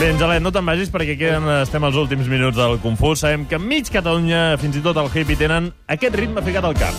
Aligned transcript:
Bé, 0.00 0.06
Angelet, 0.14 0.40
no 0.40 0.48
te'n 0.48 0.64
vagis 0.64 0.88
perquè 0.88 1.12
queden, 1.12 1.44
estem 1.60 1.84
als 1.84 1.96
últims 2.00 2.24
minuts 2.32 2.56
del 2.56 2.78
Confús. 2.80 3.20
Sabem 3.20 3.42
que 3.44 3.58
mig 3.60 3.90
Catalunya, 3.92 4.54
fins 4.56 4.78
i 4.78 4.80
tot 4.80 4.96
el 4.96 5.10
hippie, 5.12 5.36
tenen 5.36 5.66
aquest 5.92 6.14
ritme 6.16 6.40
ficat 6.40 6.64
al 6.64 6.72
cap. 6.72 6.96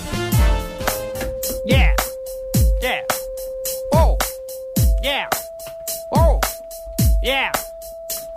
Yeah. 1.65 1.95
Yeah. 2.83 3.01
Oh. 3.97 4.13
Yeah. 5.01 5.25
Oh. 6.13 6.37
Yeah. 7.25 7.49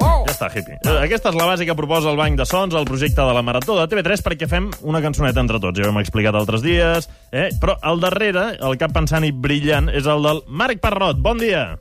Oh. 0.01 0.25
Ja 0.25 0.33
està, 0.33 0.49
hippie. 0.49 0.79
Eh, 0.81 0.95
Aquesta 1.11 1.29
és 1.35 1.37
la 1.37 1.49
base 1.51 1.67
que 1.69 1.77
proposa 1.77 2.09
el 2.09 2.17
Banc 2.17 2.41
de 2.41 2.47
Sons, 2.49 2.73
el 2.73 2.89
projecte 2.89 3.21
de 3.21 3.35
la 3.37 3.43
Marató 3.45 3.77
de 3.77 3.85
TV3, 3.93 4.25
perquè 4.25 4.49
fem 4.49 4.71
una 4.81 5.03
cançoneta 5.05 5.45
entre 5.45 5.61
tots. 5.61 5.77
Ja 5.77 5.91
ho 5.91 5.93
hem 5.93 6.01
explicat 6.01 6.41
altres 6.41 6.65
dies, 6.65 7.11
eh? 7.37 7.51
però 7.61 7.77
al 7.85 8.01
darrere, 8.01 8.55
el 8.65 8.81
cap 8.81 8.97
pensant 8.97 9.29
i 9.29 9.35
brillant, 9.45 9.93
és 9.93 10.09
el 10.09 10.25
del 10.25 10.41
Marc 10.49 10.81
Parrot. 10.81 11.21
Bon 11.21 11.37
dia! 11.37 11.75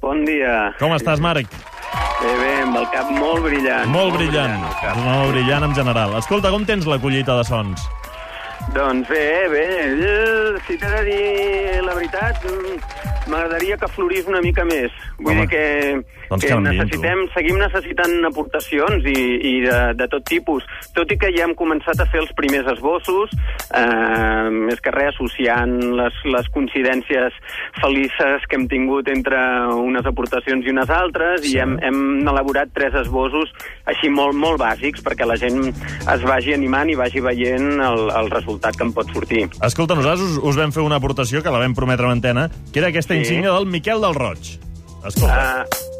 Bon 0.00 0.24
dia. 0.24 0.70
Com 0.80 0.96
estàs, 0.96 1.20
Marc? 1.20 1.52
Bé, 2.20 2.32
bé, 2.36 2.50
amb 2.62 2.76
el 2.76 2.86
cap 2.92 3.08
molt 3.16 3.42
brillant. 3.46 3.88
Molt 3.94 4.12
brillant. 4.16 4.58
el 4.60 4.74
cap. 4.82 4.96
Molt 5.06 5.32
brillant 5.32 5.64
en 5.64 5.74
general. 5.74 6.16
Escolta, 6.18 6.50
com 6.52 6.66
tens 6.68 6.86
la 6.86 6.98
collita 7.00 7.36
de 7.38 7.44
sons? 7.48 7.86
Doncs 8.74 9.08
bé, 9.08 9.48
bé. 9.48 9.66
Eh, 9.88 10.58
Si 10.66 10.76
t'he 10.78 10.86
de 10.86 11.02
dir 11.04 11.82
la 11.82 11.94
veritat, 11.94 12.44
mm, 12.44 13.19
m'agradaria 13.30 13.78
que 13.80 13.88
florís 13.94 14.26
una 14.30 14.42
mica 14.44 14.64
més. 14.68 14.90
Vull 15.18 15.32
Home, 15.34 15.46
dir 15.46 15.50
que, 15.52 16.18
doncs 16.30 16.46
que 16.46 16.58
necessitem, 16.64 17.24
seguim 17.34 17.58
necessitant 17.60 18.16
aportacions 18.28 19.06
i, 19.06 19.16
i 19.50 19.54
de, 19.64 19.78
de 19.98 20.08
tot 20.12 20.26
tipus. 20.28 20.66
Tot 20.96 21.10
i 21.12 21.18
que 21.20 21.30
ja 21.36 21.46
hem 21.46 21.54
començat 21.58 22.00
a 22.02 22.08
fer 22.10 22.22
els 22.24 22.32
primers 22.38 22.68
esbossos, 22.74 23.32
eh, 23.70 24.48
més 24.50 24.80
que 24.82 24.92
res 24.94 25.14
associant 25.14 25.76
les, 25.98 26.16
les 26.24 26.46
coincidències 26.54 27.34
felices 27.80 28.46
que 28.48 28.58
hem 28.58 28.66
tingut 28.70 29.08
entre 29.12 29.38
unes 29.76 30.06
aportacions 30.06 30.66
i 30.66 30.74
unes 30.74 30.90
altres, 30.90 31.42
Sí. 31.44 31.54
i 31.56 31.60
hem, 31.62 31.76
hem 31.84 32.28
elaborat 32.28 32.70
tres 32.74 32.94
esbossos 32.94 33.50
així 33.90 34.10
molt, 34.12 34.36
molt 34.38 34.60
bàsics 34.60 35.02
perquè 35.04 35.26
la 35.26 35.36
gent 35.40 35.60
es 35.70 36.22
vagi 36.26 36.54
animant 36.54 36.90
i 36.90 36.96
vagi 36.98 37.20
veient 37.24 37.80
el, 37.80 38.06
el 38.16 38.30
resultat 38.32 38.76
que 38.76 38.86
en 38.86 38.92
pot 38.96 39.08
sortir. 39.12 39.46
Escolta, 39.66 39.96
nosaltres 39.98 40.36
us, 40.36 40.38
us 40.50 40.58
vam 40.60 40.72
fer 40.74 40.84
una 40.84 40.98
aportació 41.00 41.42
que 41.42 41.52
la 41.52 41.60
vam 41.62 41.74
prometre 41.76 42.08
a 42.08 42.14
antena, 42.14 42.48
que 42.72 42.80
era 42.82 42.90
aquesta. 42.92 43.16
Insígnia 43.20 43.54
del 43.54 43.66
Miquel 43.66 44.00
del 44.02 44.14
Roig. 44.16 44.56
Escolta. 45.06 45.66
Uh, 45.66 45.90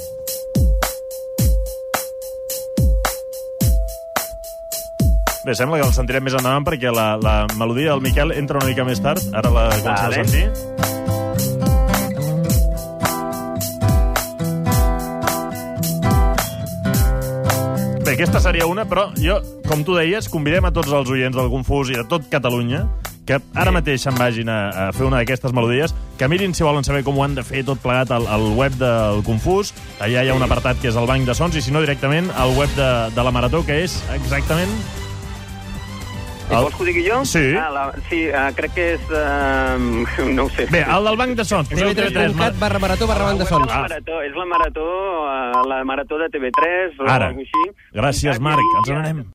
Bé, 5.41 5.55
sembla 5.57 5.79
que 5.81 5.87
el 5.87 5.95
sentirem 5.97 6.27
més 6.27 6.35
endavant 6.37 6.67
perquè 6.67 6.91
la, 6.93 7.15
la 7.17 7.47
melodia 7.57 7.95
del 7.95 8.03
Miquel 8.05 8.35
entra 8.37 8.61
una 8.61 8.69
mica 8.69 8.85
més 8.85 9.01
tard. 9.01 9.25
Ara 9.33 9.49
la 9.49 9.63
comencem 9.73 9.95
a 9.95 9.97
Vale. 10.05 10.15
sentir. 10.21 10.45
Bé, 18.05 18.13
aquesta 18.19 18.41
seria 18.45 18.69
una, 18.69 18.85
però 18.85 19.09
jo, 19.17 19.41
com 19.65 19.81
tu 19.87 19.97
deies, 19.97 20.29
convidem 20.29 20.69
a 20.69 20.75
tots 20.77 20.93
els 20.93 21.09
oients 21.09 21.37
del 21.41 21.49
Confús 21.49 21.89
i 21.95 21.97
de 21.97 22.05
tot 22.11 22.29
Catalunya 22.29 22.85
que 23.31 23.39
ara 23.55 23.71
mateix 23.71 24.03
se'n 24.03 24.17
vagin 24.19 24.49
a, 24.51 24.59
a 24.71 24.85
fer 24.97 25.07
una 25.07 25.21
d'aquestes 25.23 25.55
melodies, 25.55 25.95
que 26.19 26.27
mirin 26.29 26.51
si 26.57 26.65
volen 26.67 26.83
saber 26.87 27.05
com 27.07 27.15
ho 27.19 27.23
han 27.23 27.37
de 27.39 27.45
fer 27.47 27.63
tot 27.65 27.79
plegat 27.79 28.11
al, 28.11 28.27
al 28.27 28.49
web 28.59 28.75
del 28.81 29.23
Confús. 29.27 29.71
Allà 30.03 30.25
hi 30.27 30.33
ha 30.33 30.35
un 30.35 30.43
apartat 30.43 30.81
que 30.83 30.91
és 30.91 30.99
el 30.99 31.07
Banc 31.07 31.29
de 31.29 31.37
Sons, 31.39 31.55
i 31.55 31.63
si 31.63 31.71
no, 31.71 31.81
directament 31.85 32.33
al 32.35 32.57
web 32.59 32.73
de, 32.75 32.91
de 33.15 33.23
la 33.29 33.31
Marató, 33.31 33.63
que 33.67 33.85
és 33.85 34.01
exactament... 34.17 34.75
El- 36.51 36.65
Vols 36.65 36.75
que 36.75 36.83
ho 36.83 36.87
digui 36.89 37.05
jo? 37.07 37.21
Sí. 37.31 37.45
Ah, 37.55 37.69
la, 37.71 37.83
sí, 38.09 38.25
uh, 38.27 38.49
crec 38.59 38.73
que 38.75 38.87
és... 38.97 39.03
Uh, 39.07 40.27
no 40.35 40.49
ho 40.49 40.51
sé. 40.51 40.65
Bé, 40.73 40.81
el 40.83 41.07
del 41.07 41.19
Banc 41.21 41.37
de 41.39 41.45
Sons. 41.47 41.71
Poseu 41.71 41.93
TV3. 41.95 42.11
TV3.cat 42.35 42.59
barra 42.59 42.81
marató 42.83 43.07
barra 43.07 43.29
banda 43.29 43.47
És 43.47 43.53
sons. 43.55 43.71
la 43.71 43.85
marató, 43.85 44.19
és 44.27 44.35
la 44.35 44.47
marató, 44.51 44.87
uh, 45.23 45.61
la 45.71 45.79
marató 45.87 46.19
de 46.19 46.27
TV3 46.35 46.99
o 46.99 47.07
Ara. 47.07 47.29
alguna 47.31 47.47
així. 47.47 47.71
Gràcies, 47.95 48.43
Marc. 48.43 48.67
Ens 48.83 48.91
n'anem. 48.97 49.23